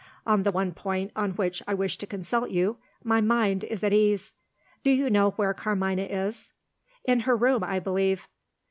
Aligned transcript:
On 0.25 0.41
the 0.41 0.51
one 0.51 0.71
point 0.71 1.11
on 1.15 1.33
which 1.33 1.61
I 1.67 1.75
wished 1.75 1.99
to 1.99 2.07
consult 2.07 2.49
you, 2.49 2.77
my 3.03 3.21
mind 3.21 3.63
is 3.63 3.83
at 3.83 3.93
ease. 3.93 4.33
Do 4.81 4.89
you 4.89 5.11
know 5.11 5.29
where 5.35 5.53
Carmina 5.53 6.05
is?" 6.05 6.49
"In 7.05 7.19
her 7.19 7.37
room, 7.37 7.63
I 7.63 7.79
believe." 7.79 8.27